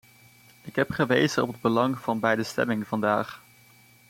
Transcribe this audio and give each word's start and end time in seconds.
Ik 0.61 0.75
heb 0.75 0.91
gewezen 0.91 1.43
op 1.43 1.51
het 1.51 1.61
belang 1.61 1.97
van 1.99 2.19
bij 2.19 2.35
de 2.35 2.43
stemming 2.43 2.87
vandaag. 2.87 3.43